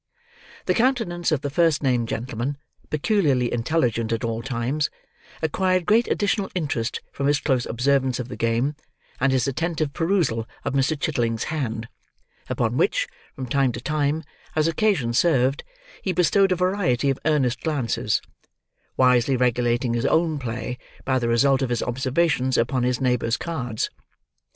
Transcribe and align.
The 0.65 0.73
countenance 0.73 1.31
of 1.31 1.41
the 1.41 1.51
first 1.51 1.83
named 1.83 2.07
gentleman, 2.07 2.57
peculiarly 2.89 3.53
intelligent 3.53 4.11
at 4.11 4.23
all 4.23 4.41
times, 4.41 4.89
acquired 5.43 5.85
great 5.85 6.07
additional 6.07 6.49
interest 6.55 7.01
from 7.11 7.27
his 7.27 7.39
close 7.39 7.67
observance 7.67 8.19
of 8.19 8.27
the 8.27 8.35
game, 8.35 8.75
and 9.19 9.31
his 9.31 9.47
attentive 9.47 9.93
perusal 9.93 10.47
of 10.65 10.73
Mr. 10.73 10.99
Chitling's 10.99 11.43
hand; 11.53 11.87
upon 12.49 12.77
which, 12.77 13.07
from 13.35 13.45
time 13.45 13.71
to 13.73 13.79
time, 13.79 14.23
as 14.55 14.67
occasion 14.67 15.13
served, 15.13 15.63
he 16.01 16.11
bestowed 16.13 16.51
a 16.51 16.55
variety 16.55 17.11
of 17.11 17.19
earnest 17.25 17.61
glances: 17.61 18.23
wisely 18.97 19.37
regulating 19.37 19.93
his 19.93 20.07
own 20.07 20.39
play 20.39 20.79
by 21.05 21.19
the 21.19 21.29
result 21.29 21.61
of 21.61 21.69
his 21.69 21.83
observations 21.83 22.57
upon 22.57 22.81
his 22.81 22.99
neighbour's 22.99 23.37
cards. 23.37 23.91